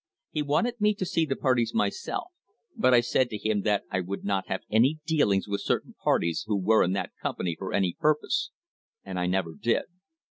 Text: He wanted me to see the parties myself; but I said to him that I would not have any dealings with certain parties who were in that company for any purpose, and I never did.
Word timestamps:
He 0.31 0.41
wanted 0.41 0.81
me 0.81 0.95
to 0.95 1.05
see 1.05 1.27
the 1.27 1.35
parties 1.35 1.75
myself; 1.75 2.31
but 2.75 2.91
I 2.91 3.01
said 3.01 3.29
to 3.29 3.37
him 3.37 3.61
that 3.61 3.83
I 3.91 3.99
would 3.99 4.23
not 4.25 4.47
have 4.47 4.61
any 4.67 4.97
dealings 5.05 5.47
with 5.47 5.61
certain 5.61 5.93
parties 6.03 6.43
who 6.47 6.57
were 6.57 6.83
in 6.83 6.93
that 6.93 7.11
company 7.21 7.55
for 7.55 7.71
any 7.71 7.95
purpose, 7.99 8.49
and 9.05 9.19
I 9.19 9.27
never 9.27 9.53
did. 9.53 9.83